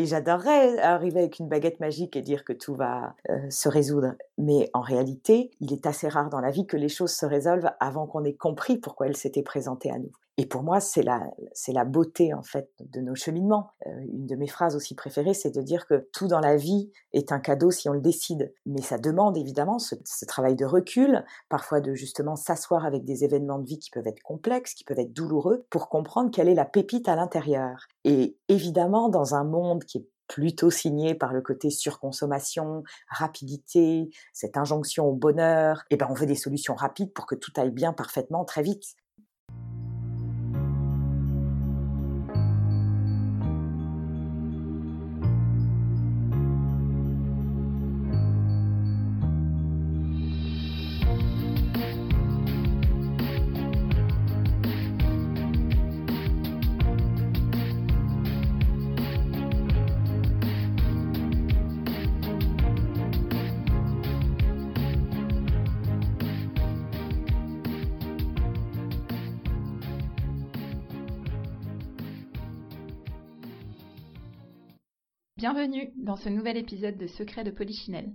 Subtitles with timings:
[0.00, 3.14] et j'adorerais arriver avec une baguette magique et dire que tout va
[3.50, 4.14] se résoudre.
[4.38, 7.70] Mais en réalité, il est assez rare dans la vie que les choses se résolvent
[7.80, 10.12] avant qu'on ait compris pourquoi elles s'étaient présentées à nous.
[10.36, 11.22] Et pour moi, c'est la,
[11.52, 13.70] c'est la beauté en fait de nos cheminements.
[13.86, 16.90] Euh, une de mes phrases aussi préférées, c'est de dire que tout dans la vie
[17.12, 18.54] est un cadeau si on le décide.
[18.64, 23.24] Mais ça demande évidemment ce, ce travail de recul, parfois de justement s'asseoir avec des
[23.24, 26.54] événements de vie qui peuvent être complexes, qui peuvent être douloureux, pour comprendre quelle est
[26.54, 27.86] la pépite à l'intérieur.
[28.04, 34.56] Et évidemment, dans un monde qui est plutôt signé par le côté surconsommation, rapidité, cette
[34.56, 37.92] injonction au bonheur, eh ben on veut des solutions rapides pour que tout aille bien
[37.92, 38.94] parfaitement très vite.
[75.40, 78.12] Bienvenue dans ce nouvel épisode de Secret de Polichinelle.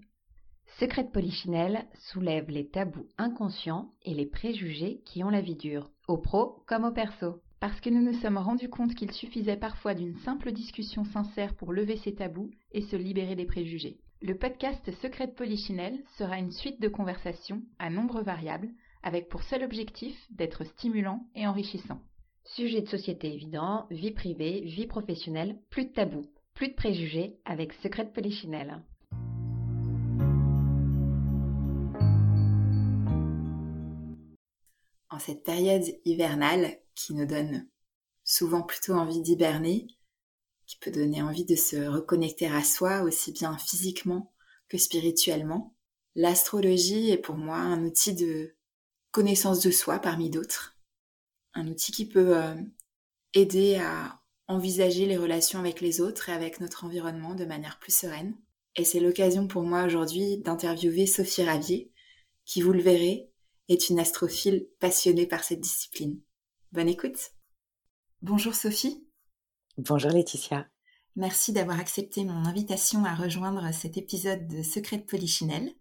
[0.79, 5.89] Secret de Polichinelle soulève les tabous inconscients et les préjugés qui ont la vie dure,
[6.07, 7.41] au pro comme au perso.
[7.59, 11.73] Parce que nous nous sommes rendus compte qu'il suffisait parfois d'une simple discussion sincère pour
[11.73, 13.97] lever ces tabous et se libérer des préjugés.
[14.21, 18.69] Le podcast Secret de Polichinelle sera une suite de conversations à nombre variables
[19.01, 22.01] avec pour seul objectif d'être stimulant et enrichissant.
[22.43, 26.27] Sujet de société évident, vie privée, vie professionnelle, plus de tabous.
[26.55, 28.81] Plus de préjugés avec Secret de Polichinelle.
[35.09, 37.67] En cette période hivernale qui nous donne
[38.23, 39.85] souvent plutôt envie d'hiberner,
[40.65, 44.33] qui peut donner envie de se reconnecter à soi aussi bien physiquement
[44.69, 45.75] que spirituellement,
[46.15, 48.55] l'astrologie est pour moi un outil de
[49.11, 50.77] connaissance de soi parmi d'autres.
[51.53, 52.55] Un outil qui peut euh,
[53.33, 57.95] aider à envisager les relations avec les autres et avec notre environnement de manière plus
[57.95, 58.35] sereine.
[58.75, 61.91] Et c'est l'occasion pour moi aujourd'hui d'interviewer Sophie Ravier,
[62.45, 63.31] qui, vous le verrez,
[63.69, 66.19] est une astrophile passionnée par cette discipline.
[66.71, 67.31] Bonne écoute.
[68.21, 69.07] Bonjour Sophie.
[69.77, 70.67] Bonjour Laetitia.
[71.15, 75.73] Merci d'avoir accepté mon invitation à rejoindre cet épisode de Secret de Polichinelle.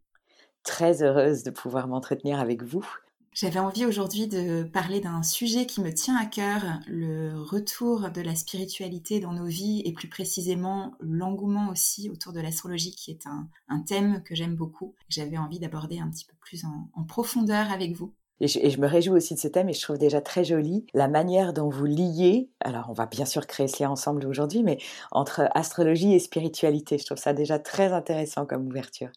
[0.62, 2.86] Très heureuse de pouvoir m'entretenir avec vous
[3.34, 8.20] j'avais envie aujourd'hui de parler d'un sujet qui me tient à cœur, le retour de
[8.20, 13.26] la spiritualité dans nos vies et plus précisément l'engouement aussi autour de l'astrologie qui est
[13.26, 14.94] un, thème que j'aime beaucoup.
[15.08, 18.14] J'avais envie d'aborder un petit peu plus en, profondeur avec vous.
[18.40, 21.08] Et je, me réjouis aussi de ce thème et je trouve déjà très joli la
[21.08, 24.78] manière dont vous liez, alors on va bien sûr créer ce lien ensemble aujourd'hui, mais
[25.10, 26.98] entre astrologie et spiritualité.
[26.98, 29.10] Je trouve ça déjà très intéressant comme ouverture.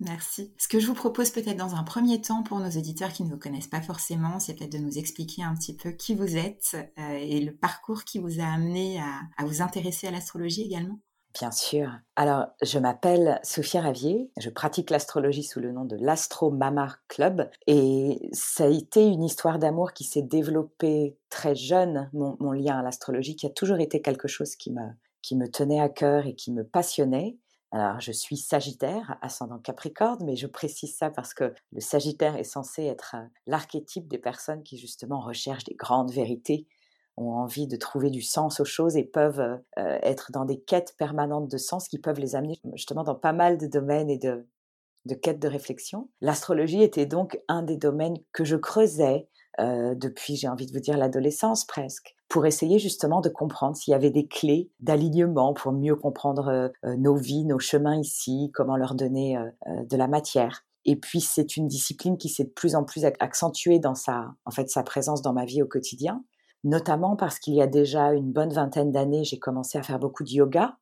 [0.00, 0.52] Merci.
[0.58, 3.30] Ce que je vous propose peut-être dans un premier temps pour nos auditeurs qui ne
[3.30, 6.76] vous connaissent pas forcément, c'est peut-être de nous expliquer un petit peu qui vous êtes
[6.98, 10.98] euh, et le parcours qui vous a amené à, vous intéresser à l'astrologie également.
[11.38, 11.90] Bien sûr.
[12.14, 17.50] Alors, je m'appelle Sophia Ravier, je pratique l'astrologie sous le nom de l'Astro Mamar Club
[17.66, 22.82] et ça a été une histoire d'amour qui s'est développée très jeune, mon, lien à
[22.82, 26.64] l'astrologie, qui a toujours été quelque chose qui me tenait à cœur et qui me
[26.64, 27.36] passionnait.
[27.72, 32.44] Alors, je suis Sagittaire, ascendant Capricorne, mais je précise ça parce que le Sagittaire est
[32.44, 33.16] censé être
[33.46, 36.66] l'archétype des personnes qui justement recherchent des grandes vérités,
[37.16, 41.50] ont envie de trouver du sens aux choses et peuvent être dans des quêtes permanentes
[41.50, 44.46] de sens qui peuvent les amener justement dans pas mal de domaines et de,
[45.06, 46.10] de quêtes de réflexion.
[46.20, 49.28] L'astrologie était donc un des domaines que je creusais
[49.58, 53.94] depuis, j'ai envie de vous dire, l'adolescence presque pour essayer justement de comprendre s'il y
[53.94, 58.76] avait des clés d'alignement pour mieux comprendre euh, euh, nos vies, nos chemins ici, comment
[58.76, 59.50] leur donner euh,
[59.84, 60.64] de la matière.
[60.84, 64.50] Et puis c'est une discipline qui s'est de plus en plus accentuée dans sa, en
[64.50, 66.24] fait, sa présence dans ma vie au quotidien,
[66.64, 70.22] notamment parce qu'il y a déjà une bonne vingtaine d'années, j'ai commencé à faire beaucoup
[70.22, 70.78] de yoga.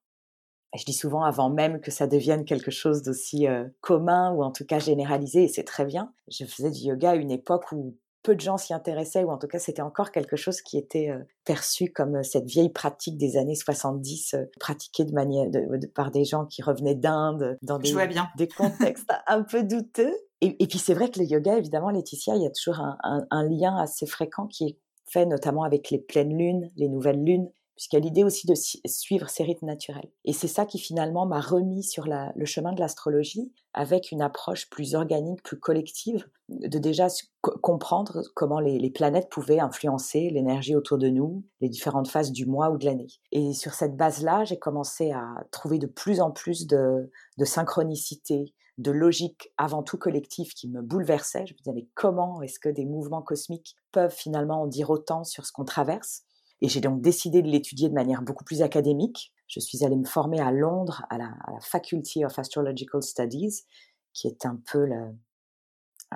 [0.77, 3.47] Je dis souvent avant même que ça devienne quelque chose d'aussi
[3.81, 6.13] commun ou en tout cas généralisé, et c'est très bien.
[6.29, 9.39] Je faisais du yoga à une époque où peu de gens s'y intéressaient, ou en
[9.39, 13.37] tout cas c'était encore quelque chose qui était euh, perçu comme cette vieille pratique des
[13.37, 15.47] années 70, euh, pratiquée de manière
[15.95, 17.95] par des gens qui revenaient d'Inde, dans des,
[18.37, 20.13] des contextes un peu douteux.
[20.41, 23.79] Et, puis c'est vrai que le yoga, évidemment, Laetitia, il y a toujours un, lien
[23.79, 28.03] assez fréquent qui est fait notamment avec les pleines lunes, les nouvelles lunes, puisqu'il y
[28.03, 30.11] a l'idée aussi de suivre ces rythmes naturels.
[30.25, 34.71] Et c'est ça qui finalement m'a remis sur le chemin de l'astrologie avec une approche
[34.71, 37.09] plus organique, plus collective, de déjà
[37.41, 42.71] comprendre comment les, planètes pouvaient influencer l'énergie autour de nous, les différentes phases du mois
[42.71, 43.09] ou de l'année.
[43.33, 48.55] Et sur cette base-là, j'ai commencé à trouver de plus en plus de, de synchronicité,
[48.79, 51.47] de logique avant tout collective qui me bouleversait.
[51.47, 55.25] Je me disais, mais comment est-ce que des mouvements cosmiques peuvent finalement en dire autant
[55.25, 56.23] sur ce qu'on traverse?
[56.61, 59.33] Et j'ai donc décidé de l'étudier de manière beaucoup plus académique.
[59.47, 61.31] Je suis allée me former à Londres à la,
[61.61, 63.65] Faculty of Astrological Studies,
[64.13, 65.15] qui est un peu le,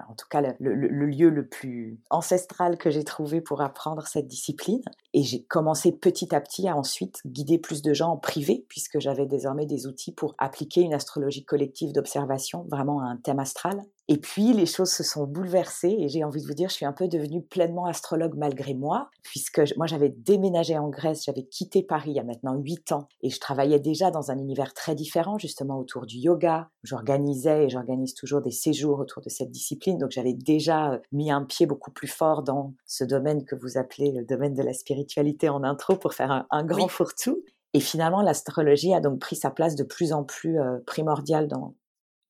[0.08, 4.82] en tout cas le, lieu le plus ancestral que j'ai trouvé pour apprendre cette discipline.
[5.12, 9.00] Et j'ai commencé petit à petit à ensuite guider plus de gens en privé, puisque
[9.00, 13.82] j'avais désormais des outils pour appliquer une astrologie collective d'observation, vraiment à un thème astral.
[14.10, 16.86] Et puis, les choses se sont bouleversées et j'ai envie de vous dire, je suis
[16.86, 21.82] un peu devenue pleinement astrologue malgré moi, puisque moi, j'avais déménagé en Grèce, j'avais quitté
[21.82, 24.94] Paris il y a maintenant huit ans et je travaillais déjà dans un univers très
[24.94, 26.70] différent, justement autour du yoga.
[26.84, 29.98] J'organisais et j'organise toujours des séjours autour de cette discipline.
[29.98, 33.76] Donc, j'avais déjà euh, mis un pied beaucoup plus fort dans ce domaine que vous
[33.76, 37.44] appelez le domaine de la spiritualité en intro pour faire un, grand fourre-tout.
[37.74, 41.74] Et finalement, l'astrologie a donc pris sa place de plus en plus euh, primordiale dans,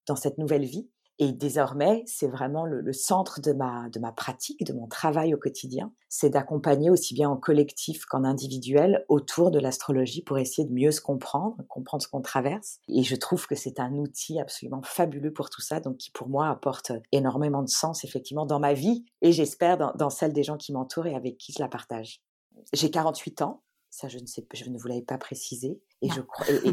[0.09, 0.89] dans cette nouvelle vie.
[1.21, 5.37] Et désormais, c'est vraiment le, centre de ma, de ma pratique, de mon travail au
[5.37, 5.93] quotidien.
[6.09, 10.93] C'est d'accompagner aussi bien en collectif qu'en individuel autour de l'astrologie pour essayer de mieux
[10.93, 12.79] se comprendre, comprendre ce qu'on traverse.
[12.89, 16.29] Et je trouve que c'est un outil absolument fabuleux pour tout ça, donc qui pour
[16.29, 20.45] moi apporte énormément de sens effectivement dans ma vie et j'espère dans, dans celle des
[20.45, 22.23] gens qui m'entourent et avec qui je la partage.
[22.73, 25.81] J'ai 48 ans, ça je ne sais, je ne vous l'avais pas précisé.
[26.01, 26.21] Et je,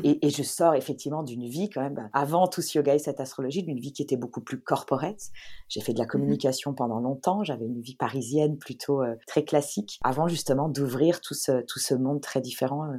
[0.04, 3.20] et, et, je sors effectivement d'une vie quand même, avant tout ce yoga et cette
[3.20, 5.32] astrologie, d'une vie qui était beaucoup plus corporate.
[5.68, 9.44] J'ai fait de la mmh communication pendant longtemps, j'avais une vie parisienne plutôt euh, très
[9.44, 12.98] classique, avant justement d'ouvrir tout ce, tout ce monde très différent euh,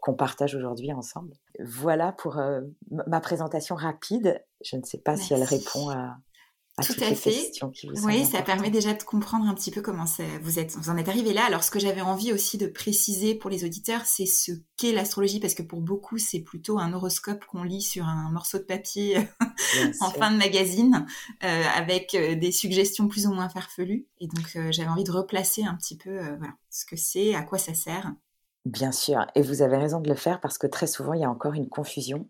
[0.00, 1.32] qu'on partage aujourd'hui ensemble.
[1.64, 2.60] Voilà pour euh,
[2.90, 4.44] ma présentation rapide.
[4.64, 6.16] Je ne sais pas si elle répond à,
[6.82, 7.50] tout à fait.
[8.04, 10.04] oui, ça permet déjà de comprendre un petit peu comment
[10.42, 11.44] vous êtes, vous en êtes arrivé là.
[11.44, 15.40] Alors, ce que j'avais envie aussi de préciser pour les auditeurs, c'est ce qu'est l'astrologie,
[15.40, 19.18] parce que pour beaucoup, c'est plutôt un horoscope qu'on lit sur un morceau de papier
[20.00, 21.06] en fin de magazine,
[21.44, 24.06] euh, avec euh, des suggestions plus ou moins farfelues.
[24.20, 27.42] Et donc, euh, j'avais envie de replacer un petit peu, voilà, ce que c'est, à
[27.42, 28.12] quoi ça sert.
[28.64, 31.24] Bien sûr, et vous avez raison de le faire parce que très souvent, il y
[31.24, 32.28] a encore une confusion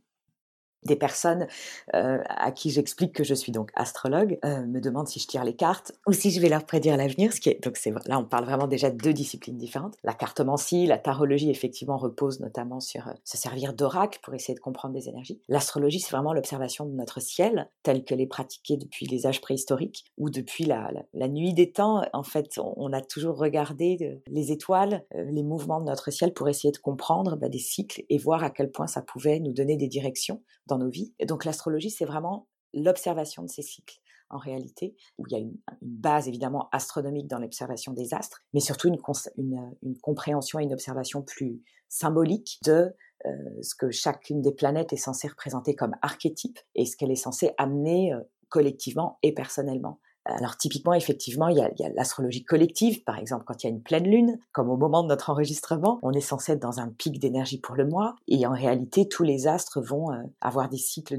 [0.85, 1.47] des personnes
[1.95, 5.45] euh, à qui j'explique que je suis donc astrologue euh, me demandent si je tire
[5.45, 7.33] les cartes ou si je vais leur prédire l'avenir.
[7.63, 9.97] Donc là on parle vraiment déjà de deux disciplines différentes.
[10.05, 14.61] La cartomancie, la tarologie effectivement repose notamment sur euh, se servir d'oracle pour essayer de
[14.61, 15.41] comprendre des énergies.
[15.49, 20.05] L'astrologie c'est vraiment l'observation de notre ciel tel qu'elle est pratiquée depuis les âges préhistoriques
[20.17, 22.03] ou depuis la, la, nuit des temps.
[22.13, 26.73] En fait on, a toujours regardé les étoiles, les mouvements de notre ciel pour essayer
[26.73, 29.89] de comprendre bah, des cycles et voir à quel point ça pouvait nous donner des
[29.89, 31.15] directions dans nos vies.
[31.19, 34.01] Et donc l'astrologie, c'est vraiment l'observation de ces cycles
[34.31, 38.61] en réalité, où il y a une, base évidemment astronomique dans l'observation des astres, mais
[38.61, 42.95] surtout une, compréhension et une observation plus symbolique de
[43.27, 43.31] euh,
[43.63, 47.53] ce que chacune des planètes est censée représenter comme archétype et ce qu'elle est censée
[47.57, 49.99] amener euh, collectivement et personnellement.
[50.29, 53.83] Alors typiquement, effectivement, il y a, l'astrologie collective, par exemple, quand il y a une
[53.83, 57.19] pleine lune, comme au moment de notre enregistrement, on est censé être dans un pic
[57.19, 61.19] d'énergie pour le mois, et en réalité, tous les astres vont euh, avoir des cycles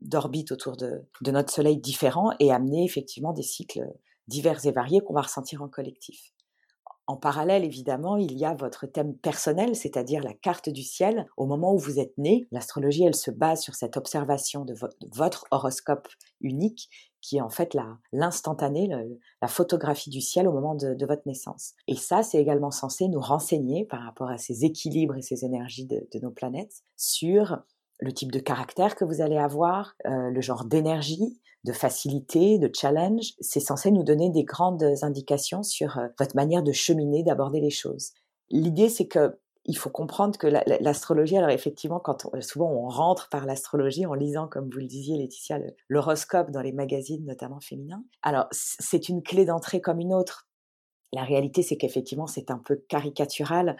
[0.00, 3.92] d'orbite autour de, de notre Soleil différents et amener effectivement des cycles
[4.28, 6.32] divers et variés qu'on va ressentir en collectif.
[7.08, 11.26] En parallèle, évidemment, il y a votre thème personnel, c'est-à-dire la carte du ciel.
[11.38, 14.74] Au moment où vous êtes né, l'astrologie, elle se base sur cette observation de,
[15.14, 16.06] votre horoscope
[16.42, 16.90] unique,
[17.22, 17.74] qui est en fait
[18.12, 18.90] l'instantané,
[19.40, 21.72] la, photographie du ciel au moment de, votre naissance.
[21.86, 25.86] Et ça, c'est également censé nous renseigner par rapport à ces équilibres et ces énergies
[25.86, 27.58] de, nos planètes sur
[28.00, 32.70] le type de caractère que vous allez avoir, euh, le genre d'énergie, de facilité, de
[32.72, 37.60] challenge, c'est censé nous donner des grandes indications sur euh, votre manière de cheminer, d'aborder
[37.60, 38.12] les choses.
[38.50, 39.38] L'idée, c'est que
[39.68, 44.48] il faut comprendre que l'astrologie, alors effectivement, quand souvent on rentre par l'astrologie en lisant,
[44.48, 45.58] comme vous le disiez, Laetitia,
[45.90, 48.02] l'horoscope dans les magazines, notamment féminins.
[48.22, 50.47] Alors, c'est une clé d'entrée comme une autre.
[51.12, 53.76] La réalité, c'est qu'effectivement, c'est un peu caricatural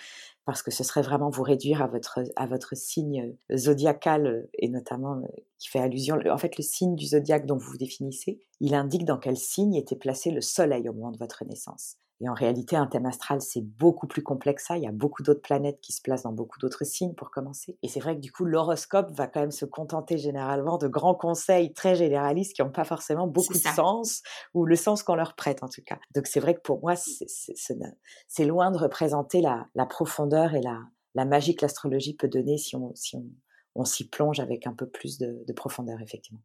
[0.46, 5.20] parce que ce serait vraiment vous réduire à votre, signe zodiacal et notamment
[5.58, 6.18] qui fait allusion.
[6.30, 9.74] En fait, le signe du zodiaque dont vous vous définissez, il indique dans quel signe
[9.74, 11.96] était placé le soleil au moment de votre naissance.
[12.20, 14.76] Et en réalité, un thème astral, c'est beaucoup plus complexe ça.
[14.76, 17.78] Il y a beaucoup d'autres planètes qui se placent dans beaucoup d'autres signes pour commencer.
[17.82, 21.14] Et c'est vrai que du coup, l'horoscope va quand même se contenter généralement de grands
[21.14, 24.22] conseils très généralistes qui n'ont pas forcément beaucoup de sens,
[24.54, 25.98] ou le sens qu'on leur prête en tout cas.
[26.14, 30.80] Donc c'est vrai que pour moi, c'est loin de représenter la, la profondeur et la,
[31.14, 33.16] la magie que l'astrologie peut donner si on si
[33.74, 36.40] on, s'y plonge avec un peu plus de profondeur, effectivement.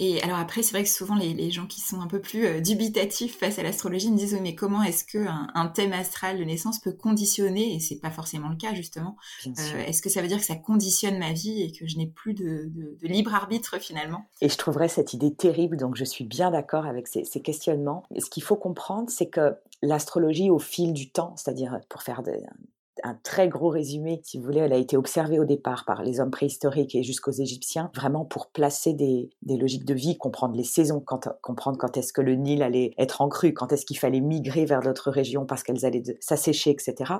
[0.00, 2.60] Et alors après, c'est vrai que souvent les, gens qui sont un peu plus euh,
[2.60, 6.78] dubitatifs face à l'astrologie me disent mais comment est-ce que un, thème astral de naissance
[6.78, 9.16] peut conditionner et c'est pas forcément le cas justement.
[9.46, 12.06] Euh, est-ce que ça veut dire que ça conditionne ma vie et que je n'ai
[12.06, 12.70] plus de,
[13.02, 14.24] libre arbitre finalement?
[14.40, 15.76] Et je trouverais cette idée terrible.
[15.76, 18.04] Donc je suis bien d'accord avec ces, ces questionnements.
[18.16, 22.32] Ce qu'il faut comprendre, c'est que l'astrologie au fil du temps, c'est-à-dire pour faire de,
[23.04, 26.20] un très gros résumé, si vous voulez, elle a été observée au départ par les
[26.20, 31.00] hommes préhistoriques et jusqu'aux Égyptiens, vraiment pour placer des, logiques de vie, comprendre les saisons,
[31.42, 34.64] comprendre quand est-ce que le Nil allait être en crue, quand est-ce qu'il fallait migrer
[34.64, 37.14] vers d'autres régions parce qu'elles allaient s'assécher, etc.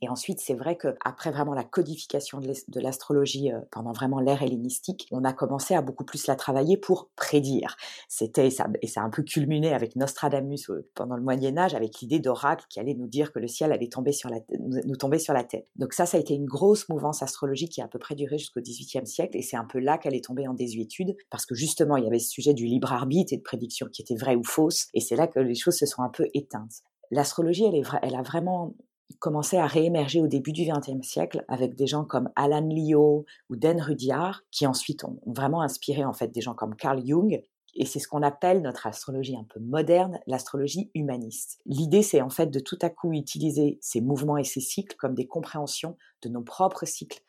[0.00, 5.08] Et ensuite, c'est vrai qu'après vraiment la codification de l'astrologie euh, pendant vraiment l'ère hellénistique,
[5.10, 7.76] on a commencé à beaucoup plus la travailler pour prédire.
[8.08, 11.74] C'était ça, et ça a un peu culminé avec Nostradamus euh, pendant le Moyen Âge,
[11.74, 14.96] avec l'idée d'oracle qui allait nous dire que le ciel allait tomber sur la, nous
[14.96, 15.66] tomber sur la tête.
[15.76, 18.38] Donc ça, ça a été une grosse mouvance astrologique qui a à peu près duré
[18.38, 21.54] jusqu'au XVIIIe siècle, et c'est un peu là qu'elle est tombée en désuétude, parce que
[21.54, 24.36] justement, il y avait ce sujet du libre arbitre et de prédiction qui était vrai
[24.36, 26.82] ou fausse, et c'est là que les choses se sont un peu éteintes.
[27.10, 28.74] L'astrologie, elle a vraiment
[29.18, 33.56] commençait à réémerger au début du XXe siècle avec des gens comme Alan Leo ou
[33.56, 37.42] Dan Rudyard, qui ensuite ont vraiment inspiré en fait des gens comme Carl Jung.
[37.74, 41.58] Et c'est ce qu'on appelle notre astrologie un peu moderne, l'astrologie humaniste.
[41.66, 45.14] L'idée, c'est en fait de tout à coup utiliser ces mouvements et ces cycles comme
[45.14, 47.22] des compréhensions de nos propres cycles,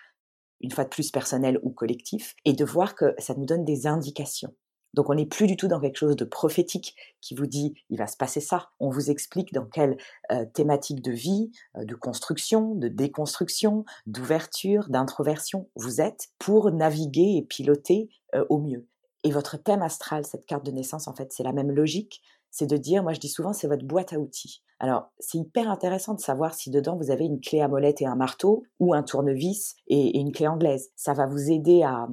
[0.62, 3.86] une fois de plus personnels ou collectifs, et de voir que ça nous donne des
[3.86, 4.54] indications.
[4.94, 7.98] Donc on n'est plus du tout dans quelque chose de prophétique qui vous dit il
[7.98, 8.70] va se passer ça.
[8.80, 9.98] On vous explique dans quelle
[10.32, 17.38] euh, thématique de vie, euh, de construction, de déconstruction, d'ouverture, d'introversion vous êtes pour naviguer
[17.38, 18.88] et piloter euh, au mieux.
[19.24, 22.22] Et votre thème astral, cette carte de naissance, en fait, c'est la même logique.
[22.52, 24.64] C'est de dire, moi je dis souvent, c'est votre boîte à outils.
[24.80, 28.06] Alors, c'est hyper intéressant de savoir si dedans vous avez une clé à molette et
[28.06, 30.90] un marteau ou un tournevis et une clé anglaise.
[30.96, 32.08] Ça va vous aider à,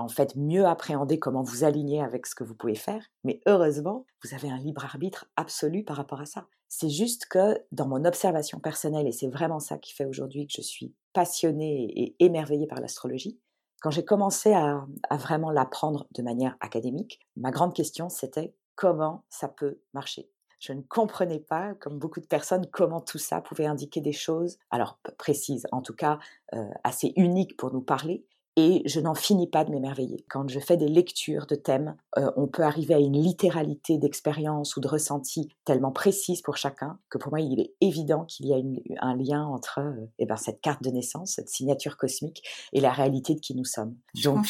[0.00, 3.02] en fait mieux appréhender comment vous aligner avec ce que vous pouvez faire.
[3.24, 6.46] Mais heureusement, vous avez un libre arbitre absolu par rapport à ça.
[6.68, 10.54] C'est juste que dans mon observation personnelle, et c'est vraiment ça qui fait aujourd'hui que
[10.56, 13.38] je suis passionnée et émerveillée par l'astrologie,
[13.80, 19.24] quand j'ai commencé à, à vraiment l'apprendre de manière académique, ma grande question c'était comment
[19.28, 20.28] ça peut marcher.
[20.58, 24.58] Je ne comprenais pas, comme beaucoup de personnes, comment tout ça pouvait indiquer des choses,
[24.70, 26.18] alors précises, en tout cas
[26.54, 28.24] euh, assez uniques pour nous parler,
[28.56, 30.24] et je n'en finis pas de m'émerveiller.
[30.30, 34.76] Quand je fais des lectures de thèmes, euh, on peut arriver à une littéralité d'expérience
[34.76, 38.54] ou de ressenti tellement précise pour chacun que pour moi, il est évident qu'il y
[38.54, 42.80] a un lien entre euh, eh ben, cette carte de naissance, cette signature cosmique et
[42.80, 43.94] la réalité de qui nous sommes.
[44.24, 44.46] Donc,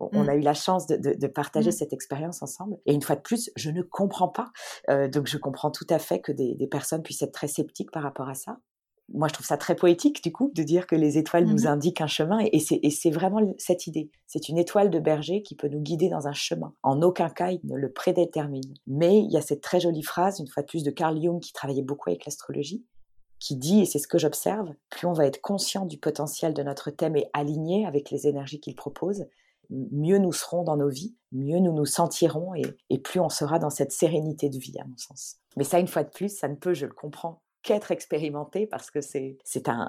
[0.00, 0.28] on mmh.
[0.28, 1.72] a eu la chance de, partager mmh.
[1.72, 2.78] cette expérience ensemble.
[2.86, 4.52] Et une fois de plus, je ne comprends pas.
[4.88, 7.90] Euh, donc, je comprends tout à fait que des, des personnes puissent être très sceptiques
[7.90, 8.58] par rapport à ça
[9.08, 11.66] moi, je trouve ça très poétique, du coup, de dire que les étoiles nous mmh
[11.66, 12.38] indiquent un chemin.
[12.52, 14.10] Et, c'est vraiment cette idée.
[14.26, 16.74] C'est une étoile de berger qui peut nous guider dans un chemin.
[16.82, 18.74] En aucun cas, il ne le prédétermine.
[18.86, 21.40] Mais il y a cette très jolie phrase, une fois de plus, de Carl Jung,
[21.40, 22.84] qui travaillait beaucoup avec l'astrologie,
[23.38, 26.62] qui dit, et c'est ce que j'observe, plus on va être conscient du potentiel de
[26.62, 29.26] notre thème et aligné avec les énergies qu'il propose,
[29.68, 33.58] mieux nous serons dans nos vies, mieux nous nous sentirons et, et plus on sera
[33.58, 35.36] dans cette sérénité de vie, à mon sens.
[35.56, 38.90] Mais ça, une fois de plus, ça ne peut, je le comprends, qu'être expérimenté parce
[38.90, 39.38] que c'est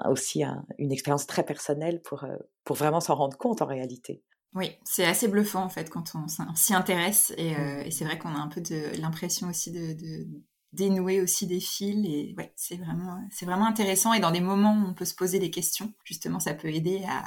[0.06, 0.42] aussi
[0.78, 4.22] une expérience très personnelle pour, euh, pour vraiment s'en rendre compte en réalité.
[4.54, 7.86] Oui, c'est assez bluffant en fait quand on s'y intéresse et, euh, mmh.
[7.86, 10.28] et c'est vrai qu'on a un peu de l'impression aussi de, de,
[10.72, 14.74] dénouer aussi des fils et ouais, c'est vraiment c'est vraiment intéressant et dans des moments
[14.74, 17.24] où on peut se poser des questions, justement ça peut aider à,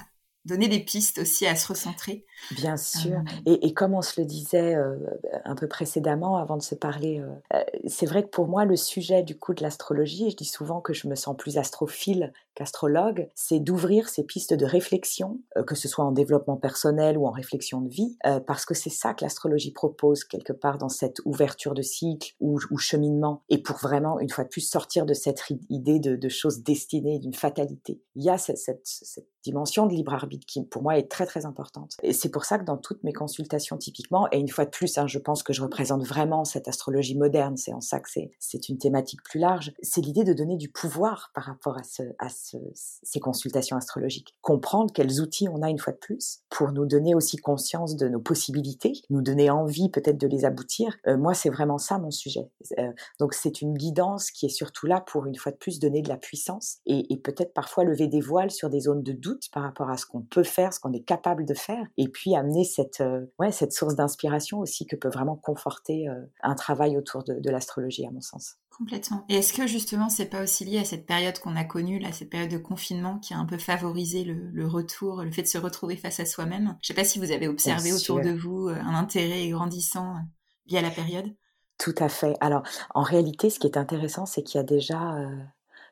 [0.47, 2.25] donner des pistes aussi à se recentrer.
[2.51, 3.21] Bien sûr.
[3.45, 4.95] Et, comme on se le disait euh,
[5.43, 7.21] un peu précédemment, avant de se parler,
[7.53, 10.45] euh, c'est vrai que pour moi, le sujet du coup de l'astrologie, et je dis
[10.45, 15.63] souvent que je me sens plus astrophile qu'astrologue, c'est d'ouvrir ces pistes de réflexion, euh,
[15.63, 19.13] que ce soit en développement personnel ou en réflexion de vie, parce que c'est ça
[19.13, 24.19] que l'astrologie propose quelque part dans cette ouverture de cycle ou, cheminement, et pour vraiment,
[24.19, 28.01] une fois de plus, sortir de cette idée de, choses destinées, d'une fatalité.
[28.15, 28.57] Il y a cette,
[29.43, 31.95] dimension de libre arbitre qui pour moi est très très importante.
[32.03, 34.97] Et c'est pour ça que dans toutes mes consultations typiquement, et une fois de plus,
[34.97, 38.09] hein, je pense que je représente vraiment cette astrologie moderne, c'est en ça que
[38.39, 42.03] c'est une thématique plus large, c'est l'idée de donner du pouvoir par rapport à ce,
[43.03, 44.35] ces consultations astrologiques.
[44.41, 48.07] Comprendre quels outils on a une fois de plus pour nous donner aussi conscience de
[48.07, 50.97] nos possibilités, nous donner envie peut-être de les aboutir.
[51.07, 52.49] Euh, moi, c'est vraiment ça mon sujet.
[52.79, 56.01] Euh, donc c'est une guidance qui est surtout là pour une fois de plus donner
[56.01, 59.63] de la puissance et, peut-être parfois lever des voiles sur des zones de doute par
[59.63, 62.63] rapport à ce qu'on peut faire, ce qu'on est capable de faire, et puis amener
[62.63, 66.07] cette, euh, ouais, cette source d'inspiration aussi que peut vraiment conforter
[66.41, 68.57] un travail autour de, l'astrologie, à mon sens.
[68.77, 69.25] Complètement.
[69.27, 72.11] Et est-ce que justement, c'est pas aussi lié à cette période qu'on a connue, là,
[72.11, 75.57] cette période de confinement qui a un peu favorisé le, retour, le fait de se
[75.57, 76.77] retrouver face à soi-même?
[76.83, 80.19] Je sais pas si vous avez observé autour de vous euh, un intérêt grandissant euh,
[80.67, 81.25] lié à la période?
[81.79, 82.35] Tout à fait.
[82.39, 82.61] Alors,
[82.93, 85.35] en réalité, ce qui est intéressant, c'est qu'il y a déjà, euh,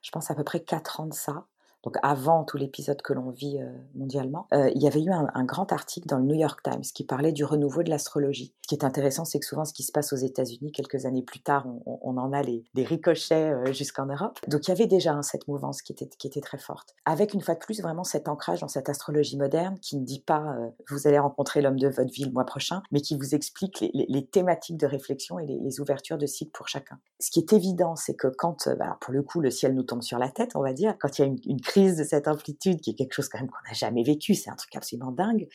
[0.03, 1.47] je pense, à peu près quatre ans de ça,
[1.85, 5.45] donc avant tout l'épisode que l'on vit euh, mondialement, euh, il y avait eu un,
[5.45, 8.55] grand article dans le New York Times qui parlait du renouveau de l'astrologie.
[8.63, 11.21] Ce qui est intéressant, c'est que souvent ce qui se passe aux États-Unis, quelques années
[11.21, 14.39] plus tard, on, en a les, ricochets euh, jusqu'en Europe.
[14.47, 16.95] Donc il y avait déjà cette mouvance qui était, très forte.
[17.05, 20.19] Avec une fois de plus vraiment cet ancrage dans cette astrologie moderne qui ne dit
[20.19, 20.55] pas
[20.89, 24.25] vous allez rencontrer l'homme de votre vie le mois prochain, mais qui vous explique les,
[24.25, 26.97] thématiques de réflexion et les, ouvertures de cycle pour chacun.
[27.19, 30.01] Ce qui est évident, c'est que quand, bah, pour le coup, le ciel nous tombe
[30.01, 32.81] sur la tête, on va dire, quand il y a une crise de cette amplitude,
[32.81, 35.47] qui est quelque chose quand même qu'on n'a jamais vécu, c'est un truc absolument dingue,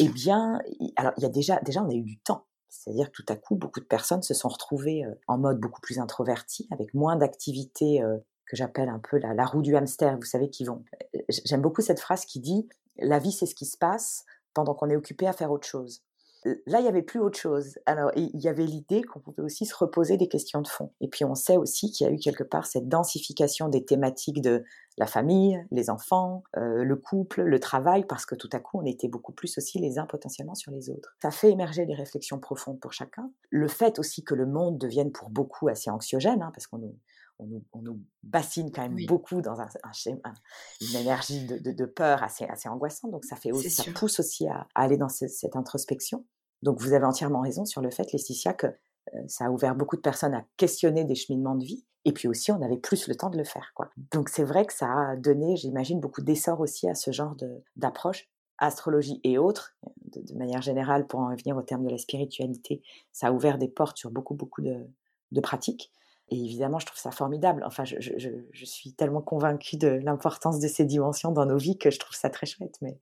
[0.00, 0.60] eh bien,
[0.96, 2.46] alors il y a déjà, déjà on a eu du temps.
[2.68, 5.98] C'est-à-dire que tout à coup, beaucoup de personnes se sont retrouvées en mode beaucoup plus
[5.98, 8.02] introverti, avec moins d'activités
[8.46, 10.84] que j'appelle un peu la, la, roue du hamster, vous savez, qui vont.
[11.14, 14.74] Euh, j'aime beaucoup cette phrase qui dit La vie, c'est ce qui se passe pendant
[14.74, 16.02] qu'on est occupé à faire autre chose
[16.66, 17.78] là, il n'y avait plus autre chose.
[17.86, 20.92] Alors, il y avait l'idée qu'on pouvait aussi se reposer des questions de fond.
[21.00, 24.42] Et puis, on sait aussi qu'il y a eu quelque part cette densification des thématiques
[24.42, 24.64] de
[24.98, 28.84] la famille, les enfants, euh, le couple, le travail, parce que tout à coup, on
[28.84, 31.16] était beaucoup plus aussi les uns potentiellement sur les autres.
[31.22, 33.30] Ça fait émerger des réflexions profondes pour chacun.
[33.50, 36.96] Le fait aussi que le monde devienne pour beaucoup assez anxiogène, hein, parce qu'on nous,
[37.40, 39.68] on nous, bassine quand même beaucoup dans un,
[40.80, 43.10] une énergie de, peur assez, assez angoissante.
[43.10, 46.24] Donc ça, fait aussi, ça pousse aussi à, aller dans cette introspection.
[46.64, 48.68] Donc vous avez entièrement raison sur le fait, Laetitia, que
[49.28, 51.84] ça a ouvert beaucoup de personnes à questionner des cheminements de vie.
[52.06, 53.72] Et puis aussi, on avait plus le temps de le faire.
[54.12, 57.36] Donc c'est vrai que ça a donné, j'imagine, beaucoup d'essor aussi à ce genre
[57.76, 58.28] d'approche.
[58.58, 63.28] Astrologie et autres, de, manière générale, pour en revenir au terme de la spiritualité, ça
[63.28, 64.86] a ouvert des portes sur beaucoup, beaucoup de,
[65.32, 65.92] de pratiques.
[66.30, 67.62] Et évidemment, je trouve ça formidable.
[67.66, 71.76] Enfin, je, je, je suis tellement convaincue de l'importance de ces dimensions dans nos vies
[71.76, 72.76] que je trouve ça très chouette.
[72.80, 72.98] Mais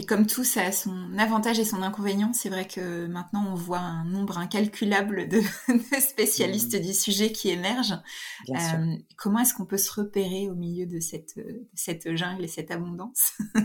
[0.00, 2.32] et comme tout, ça a son avantage et son inconvénient.
[2.32, 5.42] C'est vrai que maintenant, on voit un nombre incalculable de,
[6.00, 6.80] spécialistes mmh.
[6.80, 8.00] du sujet qui émergent.
[8.48, 11.38] Euh, comment est-ce qu'on peut se repérer au milieu de cette,
[11.74, 13.32] cette jungle et cette abondance?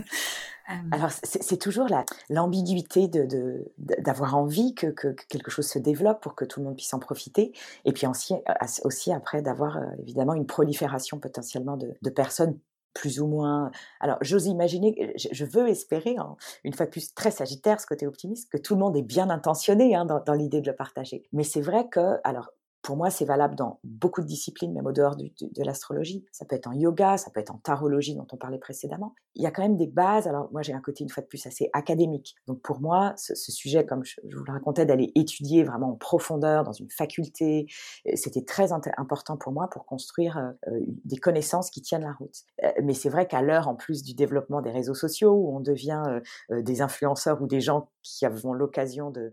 [0.68, 1.86] Euh, Alors, c'est toujours
[2.28, 4.88] l'ambiguïté d'avoir de, envie que,
[5.28, 7.52] quelque chose se développe pour que tout le monde puisse en profiter.
[7.84, 8.34] Et puis aussi,
[8.82, 12.58] aussi après, d'avoir euh, évidemment une prolifération potentiellement de personnes
[12.96, 13.70] plus ou moins.
[14.00, 18.50] Alors, j'ose imaginer, je veux espérer, hein, une fois plus, très sagittaire, ce côté optimiste,
[18.50, 21.28] que tout le monde est bien intentionné hein, dans, dans l'idée de le partager.
[21.32, 22.50] Mais c'est vrai que, alors,
[22.86, 26.24] pour moi, c'est valable dans beaucoup de disciplines, même au dehors de l'astrologie.
[26.30, 29.12] Ça peut être en yoga, ça peut être en tarologie dont on parlait précédemment.
[29.34, 30.28] Il y a quand même des bases.
[30.28, 32.36] Alors moi, j'ai un côté une fois de plus assez académique.
[32.46, 36.62] Donc pour moi, ce, sujet, comme je, vous le racontais, d'aller étudier vraiment en profondeur
[36.62, 37.66] dans une faculté,
[38.06, 42.12] euh, c'était très important pour moi pour construire euh, euh, des connaissances qui tiennent la
[42.12, 42.44] route.
[42.84, 46.20] mais c'est vrai qu'à l'heure, en plus du développement des réseaux sociaux, où on devient
[46.50, 49.32] des influenceurs ou des gens qui avons l'occasion de,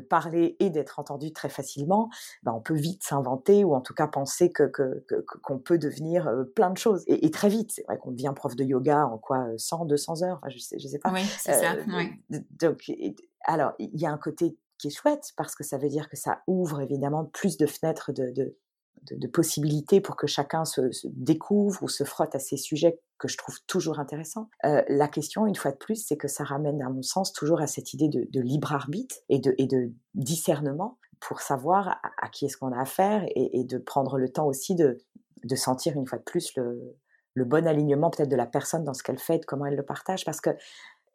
[0.00, 2.08] parler et d'être entendus très facilement,
[2.42, 4.70] ben on peut vite s'inventer ou en tout cas penser que
[5.42, 7.72] qu'on peut devenir plein de choses et, très vite.
[7.72, 10.38] C'est vrai qu'on devient prof de yoga en quoi 100, 200 heures.
[10.42, 11.12] Enfin, je sais, je sais pas.
[11.12, 11.74] Oui, c'est ça.
[12.60, 12.90] Donc,
[13.44, 16.16] alors il y a un côté qui est chouette parce que ça veut dire que
[16.16, 18.56] ça ouvre évidemment plus de fenêtres de, de
[19.12, 23.36] de, possibilités pour que chacun se, découvre ou se frotte à ces sujets que je
[23.36, 24.48] trouve toujours intéressants.
[24.62, 27.66] la question, une fois de plus, c'est que ça ramène, à mon sens, toujours à
[27.66, 32.56] cette idée de, libre arbitre et de, et de discernement pour savoir à, qui est-ce
[32.56, 34.98] qu'on a affaire et, de prendre le temps aussi de,
[35.54, 39.18] sentir une fois de plus le, bon alignement peut-être de la personne dans ce qu'elle
[39.18, 40.24] fait et comment elle le partage.
[40.24, 40.50] Parce que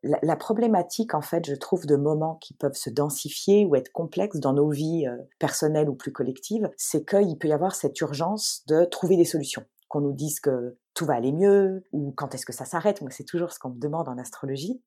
[0.03, 4.39] la, problématique, en fait, je trouve, de moments qui peuvent se densifier ou être complexes
[4.39, 8.63] dans nos vies euh, personnelles ou plus collectives, c'est qu'il peut y avoir cette urgence
[8.67, 9.65] de trouver des solutions.
[9.89, 13.01] Qu'on nous dise que tout va aller mieux ou quand est-ce que ça s'arrête.
[13.01, 14.81] Moi, c'est toujours ce qu'on me demande en astrologie.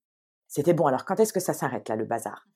[0.49, 2.47] C'était bon, alors quand est-ce que ça s'arrête, là, le bazar?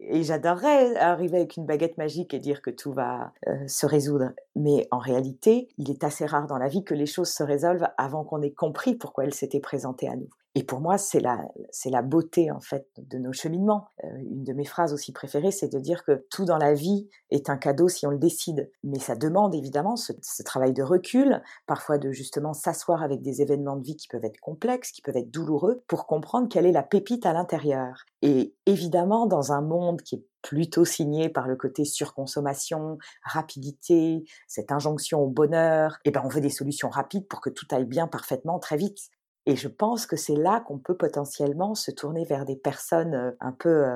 [0.00, 4.32] Et j'adorerais arriver avec une baguette magique et dire que tout va euh, se résoudre.
[4.54, 7.88] Mais en réalité, il est assez rare dans la vie que les choses se résolvent
[7.96, 10.30] avant qu'on ait compris pourquoi elles s'étaient présentées à nous.
[10.54, 11.38] Et pour moi, c'est la,
[11.70, 13.88] c'est la beauté en fait de nos cheminements.
[14.04, 17.08] Euh, une de mes phrases aussi préférées, c'est de dire que tout dans la vie
[17.30, 18.70] est un cadeau si on le décide.
[18.82, 23.42] Mais ça demande évidemment ce, ce travail de recul, parfois de justement s'asseoir avec des
[23.42, 26.72] événements de vie qui peuvent être complexes, qui peuvent être douloureux, pour comprendre quelle est
[26.72, 28.04] la pépite à l'intérieur.
[28.22, 34.72] Et évidemment, dans un monde qui est plutôt signé par le côté surconsommation, rapidité, cette
[34.72, 38.06] injonction au bonheur, eh ben on veut des solutions rapides pour que tout aille bien
[38.06, 39.10] parfaitement très vite.
[39.48, 43.52] Et je pense que c'est là qu'on peut potentiellement se tourner vers des personnes un
[43.52, 43.86] peu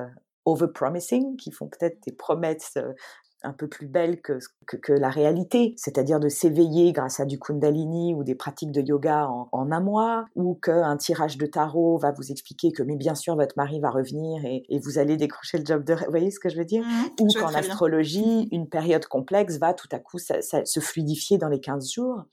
[0.46, 2.78] over-promising, qui font peut-être des promesses
[3.44, 8.14] un peu plus belle que, que, la réalité, c'est-à-dire de s'éveiller grâce à du kundalini
[8.14, 12.30] ou des pratiques de yoga en, un mois, ou qu'un tirage de tarot va vous
[12.30, 15.84] expliquer que, mais bien sûr, votre mari va revenir et, vous allez décrocher le job
[15.84, 15.94] de...
[15.94, 16.82] Vous voyez ce que je veux dire?
[16.82, 21.60] Mmh, Ou qu'en astrologie, une période complexe va tout à coup se fluidifier dans les
[21.60, 22.24] 15 jours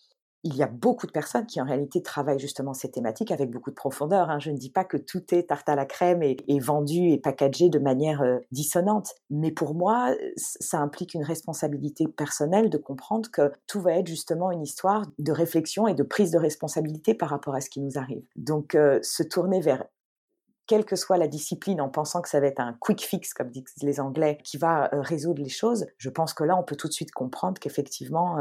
[0.44, 3.72] il y a beaucoup de personnes qui en réalité travaillent justement ces thématiques avec beaucoup
[3.72, 4.30] de profondeur.
[4.30, 4.40] Hein.
[4.40, 7.70] Je ne dis pas que tout est tarte à la crème et, vendu et packagé
[7.70, 13.52] de manière euh, dissonante, mais pour moi, ça implique une responsabilité personnelle de comprendre que
[13.68, 17.56] tout va être justement une histoire de réflexion et de prise de responsabilité par rapport
[17.56, 18.24] à ce qui nous arrive.
[18.36, 19.84] Donc, euh, se tourner vers
[20.68, 23.50] quelle que soit la discipline, en pensant que ça va être un quick fix, comme
[23.50, 26.76] disent les Anglais, qui va euh, résoudre les choses, je pense que là, on peut
[26.76, 28.38] tout de suite comprendre qu'effectivement,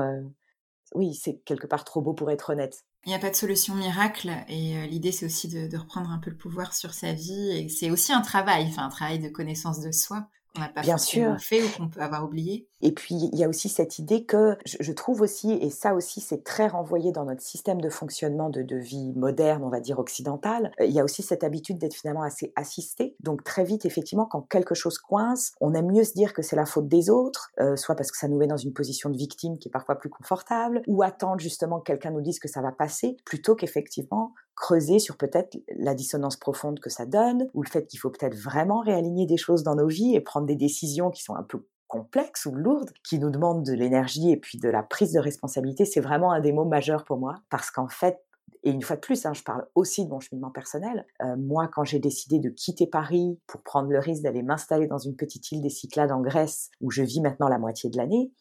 [0.94, 2.84] oui, c'est quelque part trop beau pour être honnête.
[3.04, 6.18] Il n'y a pas de solution miracle et euh, l'idée c'est aussi de, reprendre un
[6.18, 9.28] peu le pouvoir sur sa vie et c'est aussi un travail, enfin un travail de
[9.28, 11.38] connaissance de soi qu'on n'a pas Bien sûr.
[11.40, 12.68] fait ou qu'on peut avoir oublié.
[12.80, 16.20] Et puis, il y a aussi cette idée que je, trouve aussi, et ça aussi,
[16.20, 20.70] c'est très renvoyé dans notre système de fonctionnement de, vie moderne, on va dire occidentale,
[20.80, 23.16] euh, il y a aussi cette habitude d'être finalement assez assisté.
[23.20, 26.54] Donc, très vite, effectivement, quand quelque chose coince, on aime mieux se dire que c'est
[26.54, 29.16] la faute des autres, euh, soit parce que ça nous met dans une position de
[29.16, 32.62] victime qui est parfois plus confortable, ou attendre justement que quelqu'un nous dise que ça
[32.62, 37.68] va passer, plutôt qu'effectivement creuser sur peut-être la dissonance profonde que ça donne, ou le
[37.68, 41.10] fait qu'il faut peut-être vraiment réaligner des choses dans nos vies et prendre des décisions
[41.10, 44.68] qui sont un peu complexes ou lourdes, qui nous demandent de l'énergie et puis de
[44.68, 48.18] la prise de responsabilité, c'est vraiment un des mots majeurs pour moi, parce qu'en fait,
[48.64, 51.06] et une fois de plus, hein, je parle aussi de mon cheminement personnel.
[51.22, 54.98] Euh, moi, quand j'ai décidé de quitter Paris pour prendre le risque d'aller m'installer dans
[54.98, 58.32] une petite île des Cyclades en Grèce, où je vis maintenant la moitié de l'année,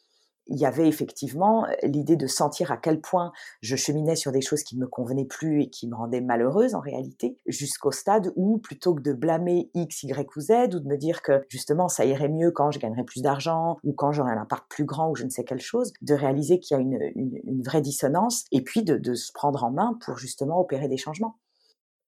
[0.49, 3.31] il y avait effectivement euh, l'idée de sentir à quel point
[3.61, 6.75] je cheminais sur des choses qui ne me convenaient plus et qui me rendaient malheureuse
[6.75, 10.87] en réalité, jusqu'au stade où plutôt que de blâmer X, Y ou Z ou de
[10.87, 14.31] me dire que justement ça irait mieux quand je gagnerais plus d'argent ou quand j'aurais
[14.31, 16.81] un impact plus grand ou je ne sais quelle chose, de réaliser qu'il y a
[16.81, 20.87] une, une, vraie dissonance et puis de, de se prendre en main pour justement opérer
[20.87, 21.37] des changements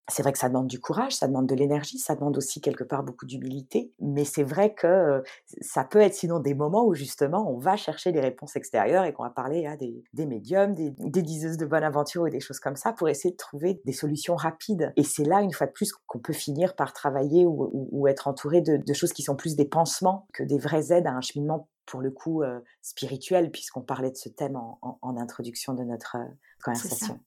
[0.10, 2.84] c'est vrai que ça demande du courage, ça demande de l'énergie, ça demande aussi quelque
[2.84, 5.24] part beaucoup d'humilité, mais c'est vrai que
[5.62, 9.13] ça peut être sinon des moments où justement on va chercher des réponses extérieures et
[9.13, 12.76] qu'on va parler à des, médiums, des, diseuses de bonne aventure ou des choses comme
[12.76, 14.93] ça pour essayer de trouver des solutions rapides.
[14.95, 18.62] Et c'est là, une fois de plus, qu'on peut finir par travailler ou, être entouré
[18.62, 22.02] de, choses qui sont plus des pansements que des vraies aides à un cheminement pour
[22.02, 22.43] le coup
[22.82, 26.17] spirituel, puisqu'on parlait de ce thème en, introduction de notre
[26.63, 27.19] conversation.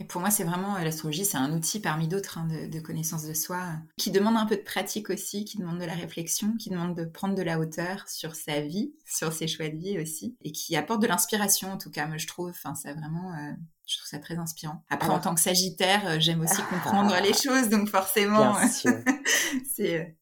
[0.00, 3.24] Et pour moi, c'est vraiment euh, l'astrologie, c'est un outil parmi d'autres hein, de, connaissance
[3.24, 3.60] de soi,
[3.96, 7.04] qui demande un peu de pratique aussi, qui demande de la réflexion, qui demande de
[7.04, 10.76] prendre de la hauteur sur sa vie, sur ses choix de vie aussi, et qui
[10.76, 12.50] apporte de l'inspiration en tout cas, moi je trouve.
[12.50, 13.52] Enfin, c'est vraiment, euh,
[13.86, 14.84] je trouve ça très inspirant.
[14.88, 18.54] Après, en tant que Sagittaire, euh, j'aime aussi comprendre les choses, donc forcément,
[19.74, 20.17] c'est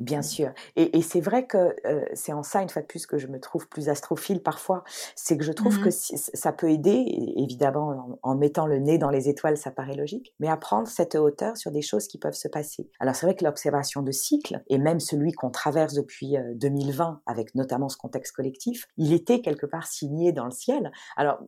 [0.00, 0.52] Bien sûr.
[0.76, 3.38] Et, c'est vrai que euh, c'est en ça, une fois de plus, que je me
[3.38, 4.84] trouve plus astrophile parfois.
[5.14, 5.90] C'est que je trouve que mmh
[6.34, 7.04] ça peut aider,
[7.36, 11.14] évidemment, en, mettant le nez dans les étoiles, ça paraît logique, mais à prendre cette
[11.14, 12.90] hauteur sur des choses qui peuvent se passer.
[12.98, 17.14] Alors c'est vrai que l'observation de cycle, et même celui qu'on traverse depuis 2020, euh,
[17.26, 20.90] avec notamment ce contexte collectif, il était quelque part signé dans le ciel.
[21.16, 21.38] Alors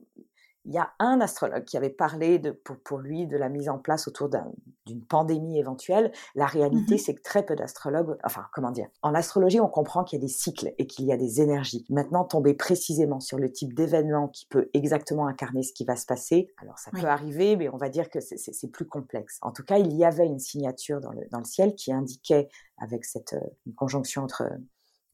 [0.67, 3.79] il y a un astrologue qui avait parlé de, pour, lui de la mise en
[3.79, 6.13] place autour d'une pandémie éventuelle.
[6.35, 10.03] La réalité, mmh c'est que très peu d'astrologues, enfin, comment dire, en astrologie, on comprend
[10.03, 11.85] qu'il y a des cycles et qu'il y a des énergies.
[11.89, 16.07] Maintenant, tomber précisément sur le type d'événement qui peut exactement incarner ce qui va se
[16.07, 19.39] passer, alors ça peut arriver, mais on va dire que c'est plus complexe.
[19.43, 22.49] En tout cas, il y avait une signature dans le, dans le ciel qui indiquait,
[22.79, 24.45] avec cette euh, une conjonction entre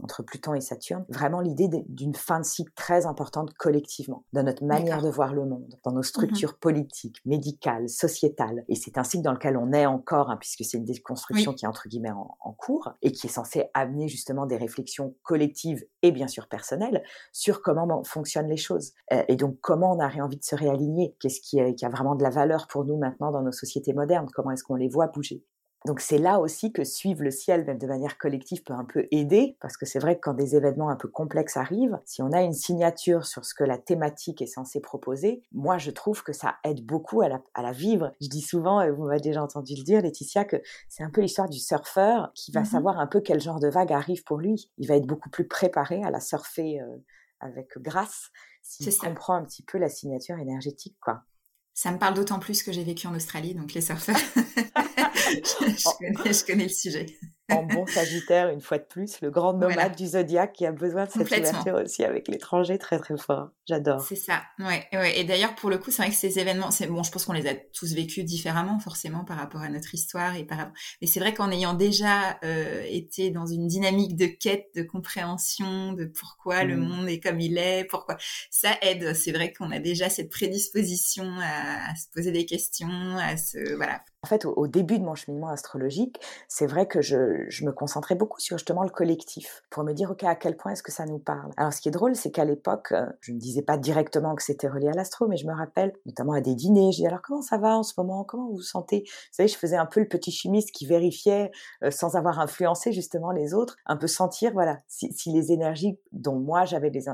[0.03, 4.65] entre Pluton et Saturne, vraiment l'idée d'une fin de cycle très importante collectivement, dans notre
[4.65, 8.65] manière de voir le monde, dans nos mmh structures politiques, médicales, sociétales.
[8.69, 11.65] Et c'est un cycle dans lequel on est encore, hein, puisque c'est une déconstruction qui
[11.65, 16.13] est entre guillemets en, cours et qui est censée amener justement des réflexions collectives et
[16.13, 17.03] bien sûr personnelles
[17.33, 18.93] sur comment fonctionnent les choses.
[19.13, 22.15] Euh, et donc comment on a envie de se réaligner, qu'est-ce qui, qui a vraiment
[22.15, 25.07] de la valeur pour nous maintenant dans nos sociétés modernes, comment est-ce qu'on les voit
[25.07, 25.43] bouger?
[25.85, 29.07] Donc c'est là aussi que suivre le ciel, même de manière collective, peut un peu
[29.11, 32.31] aider, parce que c'est vrai que quand des événements un peu complexes arrivent, si on
[32.31, 36.33] a une signature sur ce que la thématique est censée proposer, moi je trouve que
[36.33, 38.13] ça aide beaucoup à la, vivre.
[38.21, 41.21] Je dis souvent, et vous m'avez déjà entendu le dire, Laetitia, que c'est un peu
[41.21, 44.39] l'histoire du surfeur qui va mmh savoir un peu quel genre de vague arrive pour
[44.39, 44.71] lui.
[44.79, 46.97] Il va être beaucoup plus préparé à la surfer euh,
[47.41, 48.31] avec grâce
[48.63, 51.23] s'il comprend un petit peu la signature énergétique, quoi.
[51.75, 54.17] Ça me parle d'autant plus que j'ai vécu en Australie, donc les surfeurs,
[55.41, 57.07] je, connais, le sujet.
[57.53, 61.05] En bon Sagittaire, une fois de plus, le grand nomade du zodiaque qui a besoin
[61.05, 63.51] de cette ouverture aussi avec l'étranger, très très fort.
[63.67, 64.01] J'adore.
[64.01, 64.87] C'est ça, ouais.
[64.93, 65.21] ouais.
[65.21, 67.33] Et d'ailleurs, pour le coup, c'est vrai que ces événements, c'est bon, je pense qu'on
[67.33, 71.21] les a tous vécus différemment, forcément, par rapport à notre histoire et par Mais c'est
[71.21, 76.65] vrai qu'en ayant déjà euh, été dans une dynamique de quête, de compréhension, de pourquoi
[76.65, 76.81] le mmh.
[76.81, 78.17] monde est comme il est, pourquoi
[78.51, 79.15] ça aide.
[79.15, 83.75] C'est vrai qu'on a déjà cette prédisposition à, à se poser des questions, à se
[83.77, 88.15] voilà, en fait, au, début de mon cheminement astrologique, c'est vrai que je, me concentrais
[88.15, 91.07] beaucoup sur justement le collectif, pour me dire, OK, à quel point est-ce que ça
[91.07, 91.51] nous parle?
[91.57, 94.43] Alors, ce qui est drôle, c'est qu'à l'époque, euh, je ne disais pas directement que
[94.43, 97.23] c'était relié à l'astro, mais je me rappelle, notamment à des dîners, je dis, alors
[97.23, 98.25] comment ça va en ce moment?
[98.25, 99.05] Comment vous vous sentez?
[99.07, 101.51] Vous savez, je faisais un peu le petit chimiste qui vérifiait,
[101.83, 105.99] euh, sans avoir influencé justement les autres, un peu sentir, voilà, si, si les énergies
[106.13, 107.05] dont moi j'avais des,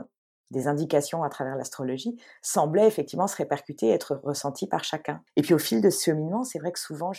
[0.50, 5.22] des indications à travers l'astrologie semblaient effectivement se répercuter, être ressenties par chacun.
[5.36, 7.12] Et puis au fil de ce cheminement, c'est vrai que souvent,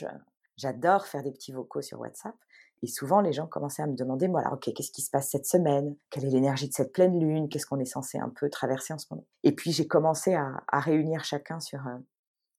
[0.57, 2.35] j'adore faire des petits vocaux sur WhatsApp.
[2.81, 5.29] Et souvent, les gens commençaient à me demander, moi, alors, ok, qu'est-ce qui se passe
[5.29, 5.95] cette semaine?
[6.09, 7.49] Quelle est l'énergie de cette pleine lune?
[7.49, 9.25] Qu'est-ce qu'on est censé un peu traverser en ce moment?
[9.43, 11.97] Et puis, j'ai commencé à, réunir chacun sur, euh,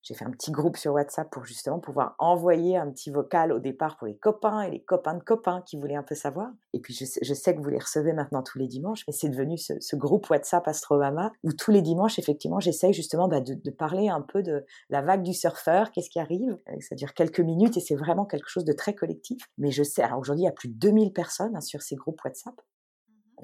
[0.02, 3.58] j'ai fait un petit groupe sur WhatsApp pour justement pouvoir envoyer un petit vocal au
[3.58, 6.50] départ pour les copains et les copains de copains qui voulaient un peu savoir.
[6.72, 9.58] Et puis je, sais que vous les recevez maintenant tous les dimanches, mais c'est devenu
[9.58, 14.22] ce, groupe WhatsApp Astromama où tous les dimanches, effectivement, j'essaye justement bah, de, parler un
[14.22, 16.58] peu de la vague du surfeur, qu'est-ce qui arrive.
[16.80, 19.42] Ça dure quelques minutes et c'est vraiment quelque chose de très collectif.
[19.58, 21.96] Mais je sais, alors aujourd'hui, il y a plus de 2000 personnes hein, sur ces
[21.96, 22.54] groupes WhatsApp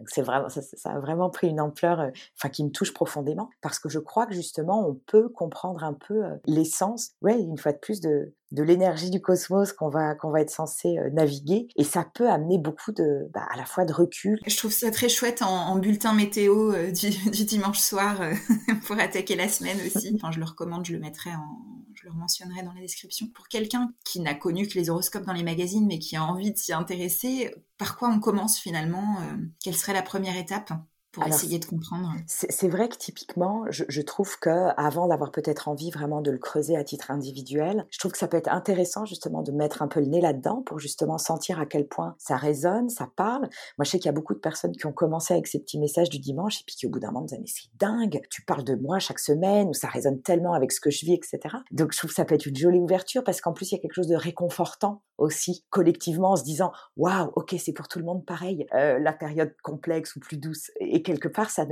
[0.07, 2.11] c'est vraiment, ça, a vraiment pris une ampleur,
[2.53, 6.23] qui me touche profondément, parce que je crois que justement, on peut comprendre un peu
[6.47, 10.41] l'essence, ouais, une fois de plus, de, de l'énergie du cosmos qu'on va qu'on va
[10.41, 13.93] être censé euh, naviguer et ça peut amener beaucoup de bah, à la fois de
[13.93, 14.39] recul.
[14.47, 18.21] Je trouve ça très chouette en, bulletin météo du, du, dimanche soir
[18.87, 20.13] pour attaquer la semaine aussi.
[20.15, 23.27] Enfin, je le recommande, je le mettrai en je le mentionnerai dans la description.
[23.35, 26.53] Pour quelqu'un qui n'a connu que les horoscopes dans les magazines, mais qui a envie
[26.53, 30.73] de s'y intéresser, par quoi on commence finalement euh, Quelle serait la première étape?
[31.17, 35.91] Pour essayer de comprendre C'est vrai que typiquement, je, trouve que avant d'avoir peut-être envie
[35.91, 39.43] vraiment de le creuser à titre individuel, je trouve que ça peut être intéressant justement
[39.43, 42.91] de mettre un peu le nez là-dedans pour justement sentir à quel point ça résonne,
[42.91, 43.49] ça parle.
[43.79, 45.79] Moi, je sais qu'il y a beaucoup de personnes qui ont commencé avec ces petits
[45.79, 48.43] messages du dimanche et puis qui au bout d'un moment disent mais c'est dingue, tu
[48.43, 51.39] parles de moi chaque semaine ou ça résonne tellement avec ce que je vis, etc.
[51.71, 53.79] Donc je trouve que ça peut être une jolie ouverture parce qu'en plus il y
[53.79, 57.99] a quelque chose de réconfortant aussi collectivement en se disant waouh, ok c'est pour tout
[57.99, 61.65] le monde pareil, euh, la période complexe ou plus douce et quelque part, ça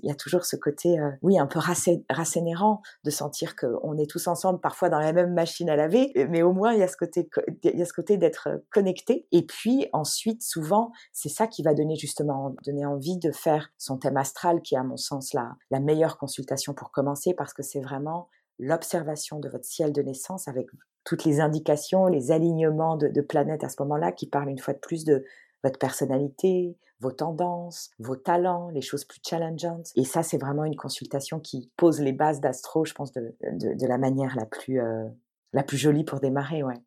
[0.00, 1.58] il y a toujours ce côté, euh, oui, un peu
[2.10, 6.42] rassénérant de sentir qu'on est tous ensemble, parfois dans la même machine à laver, mais
[6.42, 7.28] au moins il y a ce côté,
[7.62, 9.26] il y a ce côté d'être connecté.
[9.32, 13.96] Et puis ensuite, souvent, c'est ça qui va donner justement, donner envie de faire son
[13.96, 17.62] thème astral, qui est à mon sens la, la meilleure consultation pour commencer, parce que
[17.62, 20.66] c'est vraiment l'observation de votre ciel de naissance avec
[21.04, 24.74] toutes les indications, les alignements de, de planètes à ce moment-là qui parlent une fois
[24.74, 25.24] de plus de
[25.64, 29.90] votre personnalité, vos tendances, vos talents, les choses plus challengeantes.
[29.96, 33.34] Et ça, c'est vraiment une consultation qui pose les bases d'astro, je pense, de,
[33.86, 35.08] la manière la plus, euh,
[35.52, 36.80] la plus jolie pour démarrer, ouais.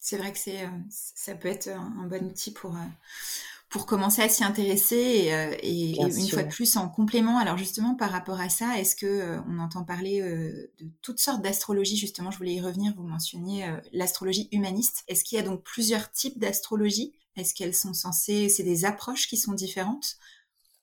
[0.00, 2.88] C'est vrai que c'est, euh, ça peut être un, bon outil pour, euh,
[3.68, 7.38] pour commencer à s'y intéresser et, une fois de plus en complément.
[7.38, 11.96] Alors justement par rapport à ça, est-ce que on entend parler de toutes sortes d'astrologie
[11.96, 12.94] justement Je voulais y revenir.
[12.96, 15.04] Vous mentionniez l'astrologie humaniste.
[15.08, 19.28] Est-ce qu'il y a donc plusieurs types d'astrologie est-ce qu'elles sont censées, c'est des approches
[19.28, 20.16] qui sont différentes?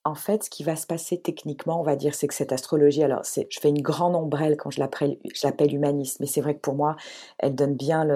[0.06, 3.02] En fait, ce qui va se passer techniquement, on va dire, c'est que cette astrologie,
[3.02, 6.60] alors c'est, je fais une grande ombrelle quand je l'appelle, humaniste, mais c'est vrai que
[6.60, 6.94] pour moi,
[7.38, 8.06] elle donne bien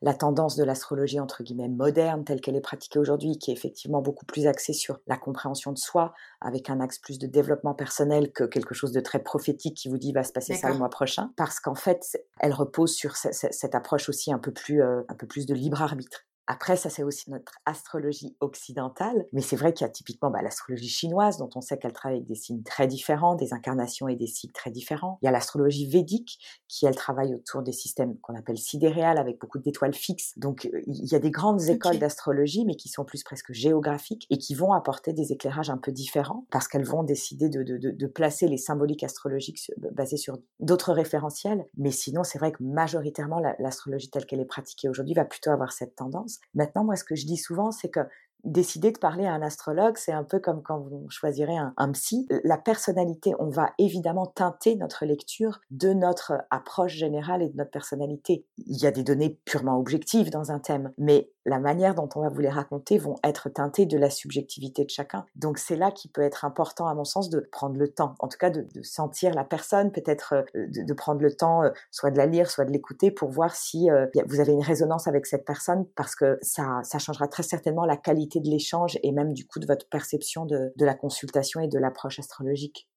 [0.00, 4.00] la tendance de l'astrologie entre guillemets moderne telle qu'elle est pratiquée aujourd'hui, qui est effectivement
[4.00, 8.32] beaucoup plus axée sur la compréhension de soi, avec un axe plus de développement personnel
[8.32, 10.90] que quelque chose de très prophétique qui vous dit va se passer ça le mois
[10.90, 15.14] prochain, parce qu'en fait, elle repose sur cette, approche aussi un peu plus, euh, un
[15.14, 16.24] peu plus de libre arbitre.
[16.46, 20.42] Après, ça c'est aussi notre astrologie occidentale, mais c'est vrai qu'il y a typiquement bah,
[20.42, 24.16] l'astrologie chinoise, dont on sait qu'elle travaille avec des signes très différents, des incarnations et
[24.16, 25.18] des cycles très différents.
[25.22, 29.40] Il y a l'astrologie védique, qui elle travaille autour des systèmes qu'on appelle sidéréales, avec
[29.40, 30.34] beaucoup d'étoiles fixes.
[30.36, 34.38] Donc il y a des grandes écoles d'astrologie, mais qui sont plus presque géographiques et
[34.38, 38.06] qui vont apporter des éclairages un peu différents, parce qu'elles vont décider de, de, de,
[38.06, 41.66] placer les symboliques astrologiques basées sur d'autres référentiels.
[41.76, 45.72] Mais sinon, c'est vrai que majoritairement, l'astrologie telle qu'elle est pratiquée aujourd'hui va plutôt avoir
[45.72, 46.35] cette tendance.
[46.54, 48.00] Maintenant, moi, ce que je dis souvent, c'est que
[48.46, 52.26] décider de parler à un astrologue, c'est un peu comme quand vous choisirez un, psy.
[52.44, 57.70] La personnalité, on va évidemment teinter notre lecture de notre approche générale et de notre
[57.70, 58.46] personnalité.
[58.58, 62.22] Il y a des données purement objectives dans un thème, mais la manière dont on
[62.22, 65.24] va vous les raconter vont être teintées de la subjectivité de chacun.
[65.36, 68.28] Donc c'est là qui peut être important, à mon sens, de prendre le temps, en
[68.28, 72.10] tout cas de, sentir la personne, peut-être euh, de, de, prendre le temps, euh, soit
[72.10, 75.26] de la lire, soit de l'écouter, pour voir si euh, vous avez une résonance avec
[75.26, 79.32] cette personne, parce que ça, ça changera très certainement la qualité de l'échange et même
[79.32, 82.88] du coup de votre perception de, de la consultation et de l'approche astrologique.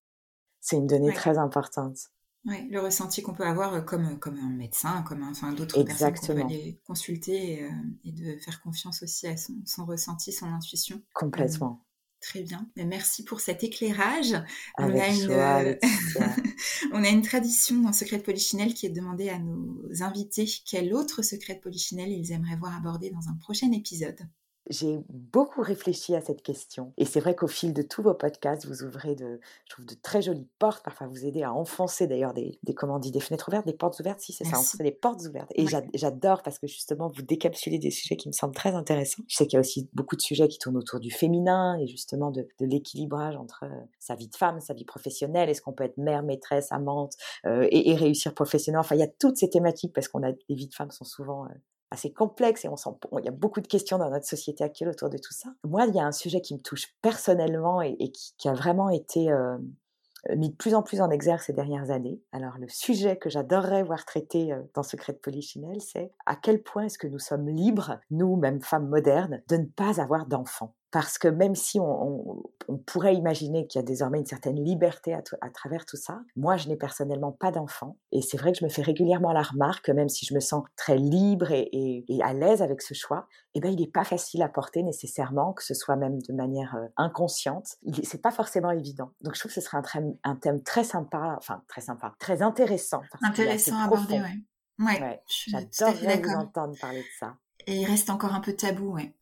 [0.62, 1.13] C'est une donnée ouais.
[1.13, 1.97] très importante.
[2.45, 5.84] Oui, le ressenti qu'on peut avoir euh, comme, comme un médecin, comme un, enfin, d'autres
[5.84, 7.69] personnes qu'on peut aller consulter et, euh,
[8.06, 11.02] et, de faire confiance aussi à son, son ressenti, son intuition.
[11.13, 11.86] Complètement.
[12.21, 12.69] Très bien.
[12.75, 14.34] Merci pour cet éclairage.
[14.78, 15.78] Avec on, a joie, une,
[16.93, 20.45] on a une tradition dans Secret de Polichinelle qui est de demander à nos invités
[20.65, 24.19] quel autre secret de Polichinelle ils aimeraient voir abordé dans un prochain épisode
[24.70, 26.94] j'ai beaucoup réfléchi à cette question.
[26.98, 29.96] Et c'est vrai qu'au fil de tous vos podcasts, vous ouvrez de, je trouve, de
[29.96, 30.84] très jolies portes.
[30.84, 33.74] Parfois, vous aidez à enfoncer d'ailleurs des, des, comment on dit, des fenêtres ouvertes, des
[33.74, 34.20] portes ouvertes.
[34.22, 35.52] Si, c'est ça, enfoncer des portes ouvertes.
[35.56, 35.90] Et ouais.
[35.96, 39.24] j'adore parce que justement, vous décapsulez des sujets qui me semblent très intéressants.
[39.28, 41.88] Je sais qu'il y a aussi beaucoup de sujets qui tournent autour du féminin et
[41.88, 45.50] justement de, de l'équilibrage entre euh, sa vie de femme, sa vie professionnelle.
[45.50, 47.14] Est-ce qu'on peut être mère, maîtresse, amante
[47.46, 48.82] euh, et, et, réussir professionnellement?
[48.82, 51.06] Enfin, il y a toutes ces thématiques parce qu'on a, les vies de femmes sont
[51.06, 51.50] souvent euh,
[51.91, 54.89] assez complexe et on sent, il y a beaucoup de questions dans notre société actuelle
[54.89, 55.49] autour de tout ça.
[55.63, 59.32] Moi, il y a un sujet qui me touche personnellement et, qui, a vraiment été
[59.32, 59.58] euh,
[60.36, 62.21] mis de plus en plus en exergue ces dernières années.
[62.32, 66.62] Alors, le sujet que j'adorerais voir traité euh, dans Secret de Polichinelle, c'est à quel
[66.62, 70.75] point est-ce que nous sommes libres, nous, même femmes modernes, de ne pas avoir d'enfants?
[70.91, 74.63] Parce que même si on, on, on pourrait imaginer qu'il y a désormais une certaine
[74.63, 78.52] liberté à, à travers tout ça, moi je n'ai personnellement pas d'enfant et c'est vrai
[78.52, 81.69] que je me fais régulièrement la remarque, même si je me sens très libre et,
[81.71, 84.84] et, et à l'aise avec ce choix, eh ben il n'est pas facile à porter
[84.84, 87.78] nécessairement, que ce soit même de manière euh, inconsciente.
[88.04, 89.12] C'est pas forcément évident.
[89.21, 92.41] Donc je trouve que ce serait un, un thème très sympa, enfin très sympa, très
[92.41, 93.02] intéressant.
[93.23, 94.86] Intéressant à aborder, ouais.
[94.86, 97.36] Ouais, ouais j'adorerais vous entendre parler de ça.
[97.67, 99.13] Et il reste encore un peu tabou, ouais.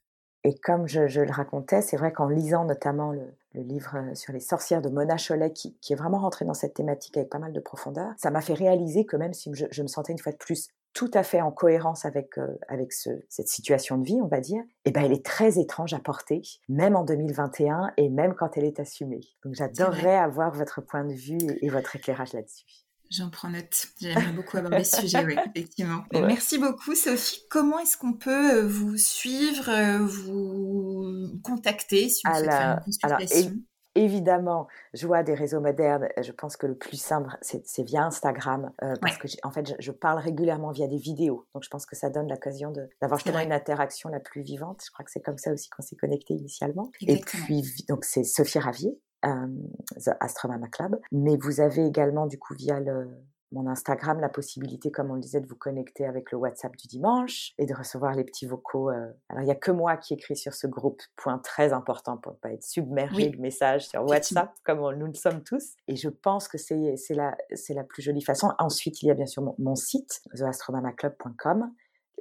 [0.43, 4.33] Et comme je, je le racontais, c'est vrai qu'en lisant notamment le, le, livre sur
[4.33, 7.39] les sorcières de Mona Chollet, qui, qui, est vraiment rentré dans cette thématique avec pas
[7.39, 10.19] mal de profondeur, ça m'a fait réaliser que même si je, je, me sentais une
[10.19, 14.05] fois de plus tout à fait en cohérence avec, euh, avec ce, cette situation de
[14.05, 17.93] vie, on va dire, eh ben, elle est très étrange à porter, même en 2021
[17.97, 19.21] et même quand elle est assumée.
[19.43, 22.86] Donc j'adorerais avoir votre point de vue et, et votre éclairage là-dessus.
[23.09, 23.87] J'en prends note.
[24.01, 26.03] J'aimerais beaucoup aborder ce sujet, oui, effectivement.
[26.13, 26.21] Ouais.
[26.21, 27.43] Merci beaucoup, Sophie.
[27.49, 32.77] Comment est-ce qu'on peut euh, vous suivre, euh, vous contacter si vous alors, souhaitez faire
[32.77, 33.49] une consultation?
[33.49, 33.57] alors,
[33.97, 36.07] Évidemment, je vois des réseaux modernes.
[36.21, 39.27] Je pense que le plus simple, c'est via Instagram, euh, parce ouais.
[39.27, 41.47] que en fait, je, je, parle régulièrement via des vidéos.
[41.55, 44.83] Donc, je pense que ça donne l'occasion d'avoir justement une interaction la plus vivante.
[44.85, 46.91] Je crois que c'est comme ça aussi qu'on s'est connecté initialement.
[47.01, 47.43] Exactement.
[47.43, 50.99] Et puis, donc, c'est Sophie Ravier, The Astromama Club.
[51.11, 53.09] Mais vous avez également, du coup, via le,
[53.51, 56.87] mon Instagram la possibilité, comme on le disait, de vous connecter avec le WhatsApp du
[56.87, 58.89] dimanche et de recevoir les petits vocaux.
[58.89, 59.11] Euh...
[59.29, 62.33] Alors, il n'y a que moi qui écris sur ce groupe, point très important pour
[62.33, 63.31] ne pas être submergé oui.
[63.31, 65.75] de messages sur WhatsApp, comme on, nous le sommes tous.
[65.87, 67.37] Et je pense que c'est la,
[67.69, 68.51] la plus jolie façon.
[68.59, 71.71] Ensuite, il y a bien sûr mon, mon site, theastromamaclub.com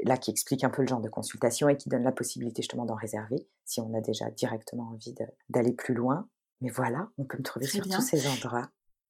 [0.04, 2.85] là qui explique un peu le genre de consultation et qui donne la possibilité justement
[2.85, 5.14] d'en réserver si on a déjà directement envie
[5.48, 6.28] d'aller plus loin.
[6.61, 7.99] Mais voilà, on peut me trouver Très sur bien.
[7.99, 8.69] tous ces endroits.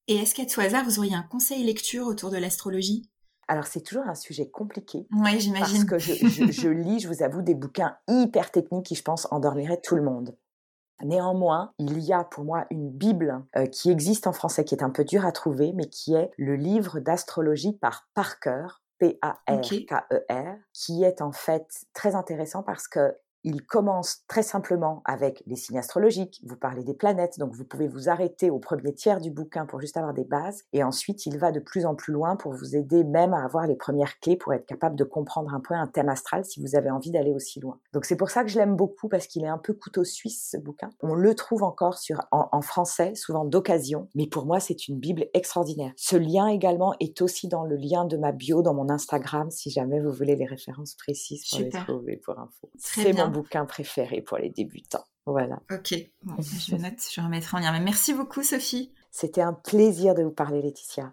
[0.08, 3.10] Et est-ce qu'à tout hasard, vous auriez un conseil lecture autour de l'astrologie?
[3.48, 5.06] Alors c'est toujours un sujet compliqué.
[5.12, 5.86] Oui, j'imagine.
[5.86, 9.02] Parce que je, je, je, lis, je vous avoue, des bouquins hyper techniques qui, je
[9.02, 10.36] pense, endormiraient tout le monde.
[11.02, 14.82] Néanmoins, il y a pour moi une Bible euh, qui existe en français, qui est
[14.82, 18.66] un peu dur à trouver, mais qui est le livre d'astrologie par Parker,
[18.98, 23.14] P-A-R-K-E-R, -E qui est en fait très intéressant parce que
[23.46, 27.86] il commence très simplement avec les signes astrologiques, vous parlez des planètes, donc vous pouvez
[27.86, 31.38] vous arrêter au premier tiers du bouquin pour juste avoir des bases, et ensuite il
[31.38, 34.36] va de plus en plus loin pour vous aider même à avoir les premières clés
[34.36, 37.32] pour être capable de comprendre un peu un thème astral si vous avez envie d'aller
[37.32, 37.78] aussi loin.
[37.92, 40.48] Donc c'est pour ça que je l'aime beaucoup parce qu'il est un peu couteau suisse
[40.50, 40.90] ce bouquin.
[41.00, 44.98] On le trouve encore sur, en, en français, souvent d'occasion, mais pour moi c'est une
[44.98, 45.92] Bible extraordinaire.
[45.96, 49.70] Ce lien également est aussi dans le lien de ma bio dans mon Instagram si
[49.70, 51.80] jamais vous voulez les références précises pour Super.
[51.80, 52.68] les trouver pour info.
[52.76, 55.04] C'est mon bouquin préféré pour les débutants.
[55.26, 55.60] Voilà.
[55.72, 57.72] Ok, bon, je note, je remettrai en lien.
[57.72, 58.92] Mais merci beaucoup, Sophie.
[59.10, 61.12] C'était un plaisir de vous parler, Laetitia.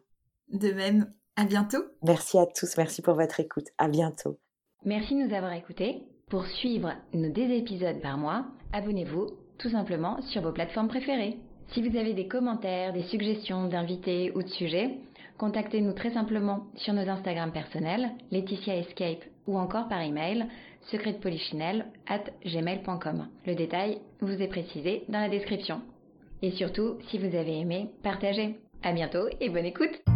[0.51, 1.11] De même.
[1.35, 1.83] À bientôt.
[2.03, 2.77] Merci à tous.
[2.77, 3.69] Merci pour votre écoute.
[3.79, 4.37] À bientôt.
[4.85, 6.03] Merci de nous avoir écoutés.
[6.29, 11.39] Pour suivre nos deux épisodes par mois, abonnez-vous tout simplement sur vos plateformes préférées.
[11.73, 14.97] Si vous avez des commentaires, des suggestions d'invités ou de sujets,
[15.39, 20.45] contactez-nous très simplement sur nos Instagram personnels, Laetitia Escape ou encore par email
[20.91, 23.27] secretpolichinelle at gmail.com.
[23.45, 25.81] Le détail vous est précisé dans la description.
[26.41, 28.55] Et surtout, si vous avez aimé, partagez.
[28.83, 30.12] À bientôt et bonne écoute!